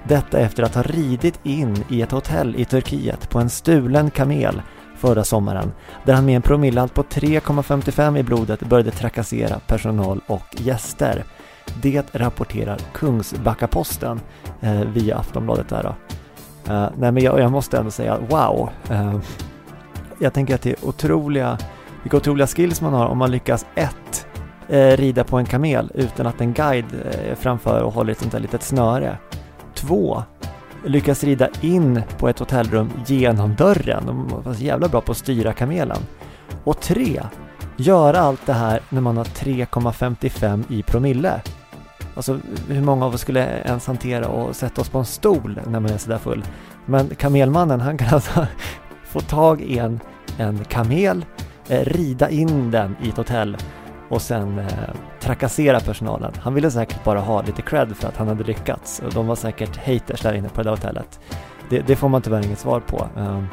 Detta 0.03 0.39
efter 0.39 0.63
att 0.63 0.75
ha 0.75 0.83
ridit 0.83 1.39
in 1.43 1.83
i 1.89 2.01
ett 2.01 2.11
hotell 2.11 2.55
i 2.55 2.65
Turkiet 2.65 3.29
på 3.29 3.39
en 3.39 3.49
stulen 3.49 4.11
kamel 4.11 4.61
förra 4.97 5.23
sommaren 5.23 5.71
där 6.05 6.13
han 6.13 6.25
med 6.25 6.35
en 6.35 6.41
promillehalt 6.41 6.93
på 6.93 7.03
3,55 7.03 8.17
i 8.17 8.23
blodet 8.23 8.59
började 8.59 8.91
trakassera 8.91 9.59
personal 9.59 10.21
och 10.27 10.45
gäster. 10.51 11.23
Det 11.81 12.15
rapporterar 12.15 12.77
Kungsbacka-Posten 12.93 14.19
eh, 14.61 14.81
via 14.81 15.17
Aftonbladet 15.17 15.69
där 15.69 15.83
då. 15.83 15.95
Eh, 16.73 16.89
nej 16.97 17.11
men 17.11 17.23
jag, 17.23 17.39
jag 17.39 17.51
måste 17.51 17.77
ändå 17.77 17.91
säga 17.91 18.17
wow. 18.29 18.69
Eh, 18.89 19.19
jag 20.19 20.33
tänker 20.33 20.55
att 20.55 20.61
det 20.61 20.69
är 20.69 20.85
otroliga, 20.85 21.57
vilka 22.03 22.17
otroliga 22.17 22.47
skills 22.47 22.81
man 22.81 22.93
har 22.93 23.05
om 23.05 23.17
man 23.17 23.31
lyckas 23.31 23.65
ett 23.75 24.27
Eh, 24.69 24.97
rida 24.97 25.23
på 25.23 25.37
en 25.37 25.45
kamel 25.45 25.91
utan 25.93 26.27
att 26.27 26.41
en 26.41 26.53
guide 26.53 26.93
eh, 27.05 27.31
är 27.31 27.35
framför 27.35 27.81
och 27.81 27.93
håller 27.93 28.11
ett 28.11 28.19
sånt 28.19 28.31
där 28.31 28.39
litet 28.39 28.63
snöre. 28.63 29.17
Två, 29.75 30.23
lyckas 30.85 31.23
rida 31.23 31.49
in 31.61 32.01
på 32.17 32.29
ett 32.29 32.39
hotellrum 32.39 32.91
genom 33.05 33.55
dörren. 33.55 34.05
De 34.05 34.27
var 34.45 34.53
så 34.53 34.63
jävla 34.63 34.87
bra 34.87 35.01
på 35.01 35.11
att 35.11 35.17
styra 35.17 35.53
kamelen. 35.53 35.97
Och 36.63 36.79
tre, 36.79 37.23
göra 37.77 38.19
allt 38.19 38.45
det 38.45 38.53
här 38.53 38.79
när 38.89 39.01
man 39.01 39.17
har 39.17 39.23
3,55 39.23 40.63
i 40.69 40.83
promille. 40.83 41.41
Alltså 42.15 42.39
hur 42.67 42.81
många 42.81 43.05
av 43.05 43.13
oss 43.13 43.21
skulle 43.21 43.61
ens 43.65 43.87
hantera 43.87 44.27
och 44.27 44.55
sätta 44.55 44.81
oss 44.81 44.89
på 44.89 44.97
en 44.99 45.05
stol 45.05 45.59
när 45.67 45.79
man 45.79 45.91
är 45.91 45.97
sådär 45.97 46.17
full? 46.17 46.43
Men 46.85 47.09
kamelmannen 47.09 47.81
han 47.81 47.97
kan 47.97 48.07
alltså 48.13 48.47
få 49.03 49.19
tag 49.19 49.61
i 49.61 49.77
en, 49.77 49.99
en 50.37 50.63
kamel, 50.63 51.25
eh, 51.67 51.85
rida 51.85 52.29
in 52.29 52.71
den 52.71 52.95
i 53.03 53.09
ett 53.09 53.17
hotell 53.17 53.57
och 54.09 54.21
sen 54.21 54.59
eh, 54.59 54.67
trakassera 55.19 55.79
personalen. 55.79 56.33
Han 56.39 56.53
ville 56.53 56.71
säkert 56.71 57.03
bara 57.03 57.19
ha 57.19 57.41
lite 57.41 57.61
cred 57.61 57.97
för 57.97 58.07
att 58.07 58.17
han 58.17 58.27
hade 58.27 58.43
lyckats 58.43 58.99
och 59.05 59.13
de 59.13 59.27
var 59.27 59.35
säkert 59.35 59.77
haters 59.77 60.21
där 60.21 60.33
inne 60.33 60.49
på 60.49 60.63
det 60.63 60.69
där 60.69 60.75
hotellet. 60.75 61.19
Det, 61.69 61.79
det 61.79 61.95
får 61.95 62.09
man 62.09 62.21
tyvärr 62.21 62.45
inget 62.45 62.59
svar 62.59 62.79
på. 62.79 63.07
Um, 63.15 63.47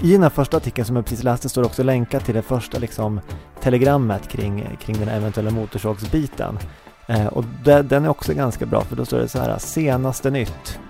I 0.00 0.12
den 0.12 0.22
här 0.22 0.30
första 0.30 0.56
artikeln 0.56 0.86
som 0.86 0.96
jag 0.96 1.04
precis 1.04 1.24
läste 1.24 1.48
står 1.48 1.62
det 1.62 1.66
också 1.66 1.82
länkat 1.82 2.24
till 2.24 2.34
det 2.34 2.42
första 2.42 2.78
liksom, 2.78 3.20
telegrammet 3.60 4.28
kring, 4.28 4.76
kring 4.80 4.98
den 4.98 5.08
eventuella 5.08 5.50
motorsågsbiten. 5.50 6.58
Eh, 7.06 7.26
och 7.26 7.44
det, 7.64 7.82
den 7.82 8.04
är 8.04 8.08
också 8.08 8.34
ganska 8.34 8.66
bra 8.66 8.80
för 8.80 8.96
då 8.96 9.04
står 9.04 9.18
det 9.18 9.28
så 9.28 9.38
här, 9.38 9.58
senaste 9.58 10.30
nytt. 10.30 10.80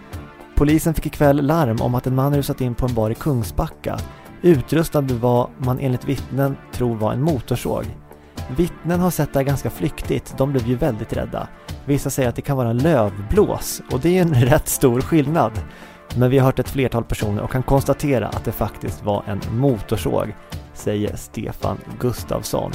Polisen 0.57 0.95
fick 0.95 1.07
ikväll 1.07 1.47
larm 1.47 1.77
om 1.81 1.95
att 1.95 2.07
en 2.07 2.15
man 2.15 2.37
rusat 2.37 2.61
in 2.61 2.75
på 2.75 2.87
en 2.87 2.95
bar 2.95 3.11
i 3.11 3.15
Kungsbacka 3.15 3.99
utrustad 4.43 5.01
med 5.01 5.21
vad 5.21 5.49
man 5.59 5.79
enligt 5.79 6.05
vittnen 6.05 6.57
tror 6.73 6.97
var 6.97 7.13
en 7.13 7.23
motorsåg. 7.23 7.85
Vittnen 8.57 9.01
har 9.01 9.11
sett 9.11 9.33
det 9.33 9.39
här 9.39 9.47
ganska 9.47 9.71
flyktigt, 9.71 10.35
de 10.39 10.53
blev 10.53 10.69
ju 10.69 10.77
väldigt 10.77 11.13
rädda. 11.13 11.49
Vissa 11.85 12.11
säger 12.11 12.29
att 12.29 12.37
det 12.37 12.43
kan 12.43 12.57
vara 12.57 12.71
en 12.71 12.79
lövblås 12.79 13.83
och 13.93 14.01
det 14.01 14.19
är 14.19 14.23
en 14.23 14.35
rätt 14.47 14.69
stor 14.69 15.01
skillnad. 15.01 15.53
Men 16.17 16.31
vi 16.31 16.39
har 16.39 16.47
hört 16.47 16.59
ett 16.59 16.69
flertal 16.69 17.05
personer 17.05 17.43
och 17.43 17.51
kan 17.51 17.63
konstatera 17.63 18.29
att 18.29 18.45
det 18.45 18.53
faktiskt 18.53 19.05
var 19.05 19.25
en 19.27 19.41
motorsåg, 19.59 20.35
säger 20.75 21.17
Stefan 21.17 21.79
Gustafsson. 22.01 22.73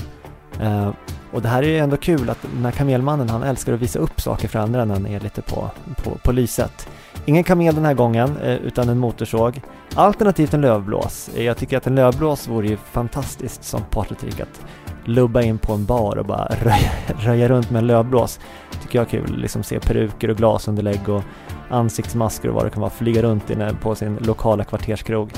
Uh, 0.62 0.90
och 1.32 1.42
det 1.42 1.48
här 1.48 1.64
är 1.64 1.68
ju 1.68 1.78
ändå 1.78 1.98
kul 1.98 2.30
att 2.30 2.42
den 2.54 2.66
här 2.66 2.72
kamelmannen 2.72 3.30
han 3.30 3.44
älskar 3.44 3.74
att 3.74 3.80
visa 3.80 4.00
upp 4.00 4.22
saker 4.22 4.48
för 4.48 4.60
andra 4.60 4.86
när 4.86 4.94
han 4.94 5.08
är 5.08 5.20
lite 5.20 5.42
på, 5.42 5.72
på, 6.04 6.18
på 6.24 6.32
lyset. 6.32 6.90
Ingen 7.26 7.44
kamel 7.44 7.76
den 7.76 7.86
här 7.86 7.94
gången, 7.94 8.38
uh, 8.38 8.56
utan 8.56 8.90
en 8.90 8.98
motorsåg. 8.98 9.62
Alternativt 9.96 10.54
en 10.54 10.62
lövblås. 10.62 11.30
Jag 11.36 11.58
tycker 11.58 11.78
att 11.78 11.88
en 11.88 11.96
lövblås 11.96 12.48
vore 12.48 12.68
ju 12.68 12.78
fantastiskt 12.78 13.64
som 13.64 13.82
partytrick 13.90 14.40
att 14.40 14.62
lubba 15.06 15.42
in 15.42 15.58
på 15.58 15.74
en 15.74 15.86
bar 15.86 16.18
och 16.18 16.26
bara 16.26 16.46
röja, 16.46 16.92
röja 17.20 17.48
runt 17.48 17.70
med 17.70 17.80
en 17.80 17.88
lövblås. 17.88 18.40
Tycker 18.82 19.00
jag 19.00 19.06
är 19.06 19.10
kul, 19.10 19.38
liksom 19.38 19.64
se 19.64 19.80
peruker 19.80 20.30
och 20.30 20.38
glasunderlägg 20.38 21.10
och 21.10 21.24
ansiktsmasker 21.70 22.50
och 22.50 22.56
vad 22.56 22.66
det 22.66 22.70
kan 22.70 22.82
vara 22.82 22.92
flyga 22.92 23.22
runt 23.22 23.50
inne 23.50 23.74
på 23.82 23.96
sin 23.96 24.16
lokala 24.16 24.64
kvarterskrog. 24.64 25.32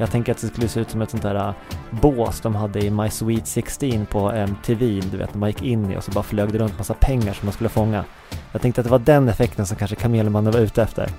Jag 0.00 0.10
tänker 0.10 0.32
att 0.32 0.40
det 0.40 0.46
skulle 0.46 0.68
se 0.68 0.80
ut 0.80 0.90
som 0.90 1.02
ett 1.02 1.10
sånt 1.10 1.22
där 1.22 1.34
äh, 1.34 1.54
bås 1.90 2.40
de 2.40 2.54
hade 2.54 2.80
i 2.80 2.90
My 2.90 3.10
Sweet 3.10 3.46
16 3.46 4.06
på 4.06 4.30
MTV, 4.30 5.00
du 5.10 5.16
vet, 5.16 5.34
man 5.34 5.48
gick 5.48 5.62
in 5.62 5.92
i 5.92 5.96
och 5.96 6.04
så 6.04 6.10
bara 6.10 6.22
flög 6.22 6.52
det 6.52 6.58
runt 6.58 6.78
massa 6.78 6.94
pengar 6.94 7.32
som 7.32 7.46
man 7.46 7.52
skulle 7.52 7.68
fånga. 7.68 8.04
Jag 8.52 8.62
tänkte 8.62 8.80
att 8.80 8.84
det 8.84 8.90
var 8.90 8.98
den 8.98 9.28
effekten 9.28 9.66
som 9.66 9.76
kanske 9.76 9.96
Kamelmannen 9.96 10.52
var 10.52 10.60
ute 10.60 10.82
efter. 10.82 11.10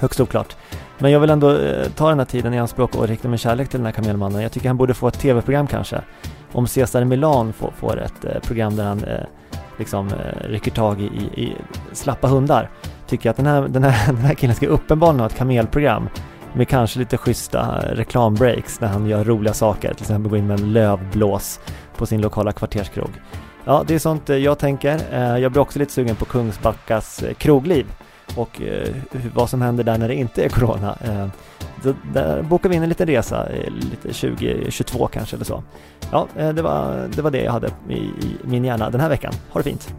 Högst 0.00 0.20
oklart. 0.20 0.56
Men 0.98 1.10
jag 1.10 1.20
vill 1.20 1.30
ändå 1.30 1.50
eh, 1.50 1.88
ta 1.88 2.08
den 2.08 2.18
här 2.18 2.26
tiden 2.26 2.54
i 2.54 2.58
anspråk 2.58 2.94
och 2.94 3.08
rikta 3.08 3.28
min 3.28 3.38
kärlek 3.38 3.68
till 3.68 3.78
den 3.78 3.86
här 3.86 3.92
Kamelmannen. 3.92 4.42
Jag 4.42 4.52
tycker 4.52 4.68
han 4.68 4.76
borde 4.76 4.94
få 4.94 5.08
ett 5.08 5.18
tv-program 5.18 5.66
kanske. 5.66 6.02
Om 6.52 6.66
Cesar 6.66 7.04
Milan 7.04 7.52
får, 7.52 7.70
får 7.70 8.00
ett 8.00 8.24
eh, 8.24 8.40
program 8.40 8.76
där 8.76 8.84
han 8.84 9.04
eh, 9.04 9.24
liksom 9.78 10.08
eh, 10.08 10.48
rycker 10.48 10.70
tag 10.70 11.00
i, 11.00 11.04
i, 11.04 11.42
i 11.42 11.56
slappa 11.92 12.28
hundar 12.28 12.70
tycker 13.06 13.28
jag 13.28 13.30
att 13.30 13.36
den 13.36 13.46
här, 13.46 13.68
den 13.68 13.84
här, 13.84 14.06
den 14.12 14.22
här 14.22 14.34
killen 14.34 14.56
ska 14.56 14.66
uppenbarligen 14.66 15.20
ha 15.20 15.26
ett 15.26 15.36
kamelprogram 15.36 16.08
med 16.56 16.68
kanske 16.68 16.98
lite 16.98 17.16
schyssta 17.16 17.82
eh, 17.82 17.94
reklambreaks 17.96 18.80
när 18.80 18.88
han 18.88 19.06
gör 19.06 19.24
roliga 19.24 19.54
saker, 19.54 19.94
till 19.94 20.02
exempel 20.02 20.30
gå 20.30 20.36
in 20.36 20.46
med 20.46 20.60
en 20.60 20.72
lövblås 20.72 21.60
på 21.96 22.06
sin 22.06 22.20
lokala 22.20 22.52
kvarterskrog. 22.52 23.10
Ja, 23.64 23.84
det 23.86 23.94
är 23.94 23.98
sånt 23.98 24.30
eh, 24.30 24.36
jag 24.36 24.58
tänker. 24.58 25.00
Eh, 25.12 25.38
jag 25.38 25.52
blir 25.52 25.62
också 25.62 25.78
lite 25.78 25.92
sugen 25.92 26.16
på 26.16 26.24
Kungsbackas 26.24 27.24
krogliv 27.38 27.86
och 28.34 28.62
eh, 28.62 28.94
vad 29.34 29.50
som 29.50 29.62
händer 29.62 29.84
där 29.84 29.98
när 29.98 30.08
det 30.08 30.14
inte 30.14 30.44
är 30.44 30.48
Corona. 30.48 30.98
Eh, 31.04 31.26
där 32.12 32.42
bokar 32.42 32.68
vi 32.68 32.76
in 32.76 32.82
en 32.82 32.88
liten 32.88 33.06
resa, 33.06 33.48
eh, 33.48 33.70
lite 33.70 34.08
2022 34.08 35.06
kanske 35.06 35.36
eller 35.36 35.44
så. 35.44 35.62
Ja, 36.12 36.28
det 36.34 36.62
var 36.62 37.08
det, 37.16 37.22
var 37.22 37.30
det 37.30 37.42
jag 37.42 37.52
hade 37.52 37.70
i, 37.88 37.94
i 37.94 38.36
min 38.42 38.64
hjärna 38.64 38.90
den 38.90 39.00
här 39.00 39.08
veckan. 39.08 39.32
Ha 39.50 39.60
det 39.60 39.70
fint! 39.70 39.94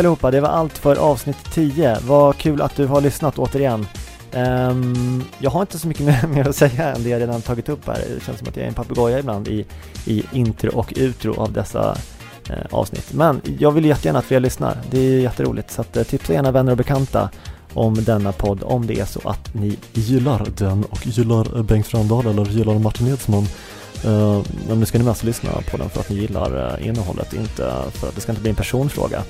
Allihopa, 0.00 0.30
det 0.30 0.40
var 0.40 0.48
allt 0.48 0.78
för 0.78 0.96
avsnitt 0.96 1.52
10. 1.52 1.98
Vad 2.06 2.36
kul 2.36 2.62
att 2.62 2.76
du 2.76 2.86
har 2.86 3.00
lyssnat 3.00 3.38
återigen. 3.38 3.86
Um, 4.32 5.24
jag 5.38 5.50
har 5.50 5.60
inte 5.60 5.78
så 5.78 5.88
mycket 5.88 6.06
mer, 6.06 6.26
mer, 6.26 6.48
att 6.48 6.56
säga 6.56 6.94
än 6.94 7.02
det 7.02 7.08
jag 7.08 7.20
redan 7.20 7.42
tagit 7.42 7.68
upp 7.68 7.86
här. 7.86 7.94
Det 7.94 8.24
känns 8.24 8.38
som 8.38 8.48
att 8.48 8.56
jag 8.56 8.64
är 8.64 8.68
en 8.68 8.74
papegoja 8.74 9.18
ibland 9.18 9.48
i, 9.48 9.66
i 10.06 10.24
intro 10.32 10.78
och 10.78 10.92
utro 10.96 11.40
av 11.40 11.52
dessa 11.52 11.96
eh, 12.50 12.66
avsnitt. 12.70 13.12
Men 13.12 13.40
jag 13.58 13.72
vill 13.72 13.84
jättegärna 13.84 14.18
att 14.18 14.24
fler 14.24 14.40
lyssnar. 14.40 14.78
Det 14.90 14.98
är 14.98 15.20
jätteroligt. 15.20 15.70
Så 15.70 15.80
att, 15.80 15.96
eh, 15.96 16.02
tipsa 16.02 16.32
gärna 16.32 16.50
vänner 16.50 16.70
och 16.70 16.78
bekanta 16.78 17.30
om 17.74 17.94
denna 17.94 18.32
podd 18.32 18.62
om 18.62 18.86
det 18.86 19.00
är 19.00 19.04
så 19.04 19.28
att 19.28 19.54
ni 19.54 19.76
gillar 19.92 20.46
den 20.56 20.84
och 20.84 21.06
gillar 21.06 21.62
Bengt 21.62 21.86
Frandal 21.86 22.26
eller 22.26 22.44
gillar 22.44 22.78
Martin 22.78 23.06
Edsman. 23.06 23.46
Uh, 24.04 24.42
men 24.68 24.80
nu 24.80 24.86
ska 24.86 24.98
ni 24.98 25.04
mest 25.04 25.24
lyssna 25.24 25.50
på 25.70 25.76
den 25.76 25.90
för 25.90 26.00
att 26.00 26.10
ni 26.10 26.16
gillar 26.16 26.56
uh, 26.56 26.86
innehållet, 26.86 27.32
inte 27.32 27.72
för 27.92 28.08
att 28.08 28.14
det 28.14 28.20
ska 28.20 28.32
inte 28.32 28.42
bli 28.42 28.50
en 28.50 28.56
personfråga. 28.56 29.22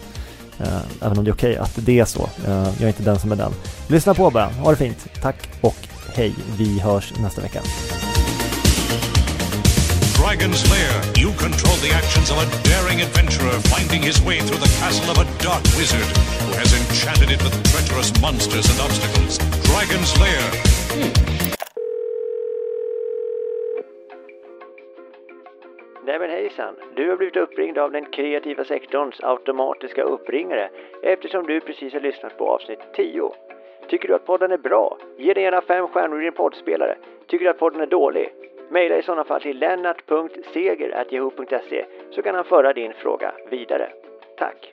Eh, 0.60 1.06
även 1.06 1.18
om 1.18 1.24
det 1.24 1.30
är 1.30 1.34
okej 1.34 1.52
okay 1.52 1.62
att 1.62 1.72
det 1.74 1.98
är 1.98 2.04
så. 2.04 2.28
Eh, 2.46 2.52
jag 2.52 2.82
är 2.82 2.88
inte 2.88 3.02
den 3.02 3.18
som 3.18 3.32
är 3.32 3.36
den. 3.36 3.52
Lyssna 3.88 4.14
på 4.14 4.30
bara, 4.30 4.46
ha 4.46 4.70
det 4.70 4.76
fint. 4.76 5.06
Tack 5.22 5.36
och 5.60 5.76
hej. 6.14 6.34
Vi 6.58 6.80
hörs 6.80 7.12
nästa 7.22 7.40
vecka. 7.42 7.60
Dragon's 10.20 10.68
Lair. 10.70 10.92
You 11.18 11.32
control 11.32 11.76
the 11.76 11.92
actions 11.94 12.30
of 12.30 12.36
a 12.36 12.46
daring 12.64 13.00
adventurer 13.00 13.58
finding 13.74 14.02
his 14.02 14.20
way 14.20 14.38
through 14.40 14.60
the 14.60 14.72
castle 14.80 15.10
of 15.10 15.18
a 15.18 15.26
dark 15.42 15.64
wizard 15.78 16.08
who 16.44 16.52
has 16.58 16.72
enchanted 16.78 17.30
it 17.30 17.42
with 17.42 17.54
treacherous 17.72 18.12
monsters 18.20 18.66
and 18.70 18.80
obstacles. 18.80 19.38
Dragon's 19.64 20.12
Lair. 20.20 20.42
Hmm. 20.92 21.49
Nej 26.04 26.18
men 26.18 26.30
hejsan! 26.30 26.74
Du 26.94 27.10
har 27.10 27.16
blivit 27.16 27.36
uppringd 27.36 27.78
av 27.78 27.92
den 27.92 28.04
kreativa 28.04 28.64
sektorns 28.64 29.20
automatiska 29.22 30.02
uppringare 30.02 30.70
eftersom 31.02 31.46
du 31.46 31.60
precis 31.60 31.92
har 31.92 32.00
lyssnat 32.00 32.38
på 32.38 32.48
avsnitt 32.48 32.80
10. 32.94 33.32
Tycker 33.88 34.08
du 34.08 34.14
att 34.14 34.26
podden 34.26 34.52
är 34.52 34.58
bra? 34.58 34.98
Ge 35.16 35.34
den 35.34 35.42
gärna 35.42 35.60
fem 35.60 35.88
stjärnor 35.88 36.20
i 36.20 36.24
din 36.24 36.32
poddspelare. 36.32 36.96
Tycker 37.26 37.44
du 37.44 37.50
att 37.50 37.58
podden 37.58 37.80
är 37.80 37.86
dålig? 37.86 38.32
Maila 38.70 38.96
i 38.96 39.02
sådana 39.02 39.24
fall 39.24 39.40
till 39.40 39.58
lennart.seger.yahoo.se 39.58 41.84
så 42.10 42.22
kan 42.22 42.34
han 42.34 42.44
föra 42.44 42.72
din 42.72 42.92
fråga 42.92 43.32
vidare. 43.50 43.90
Tack! 44.36 44.72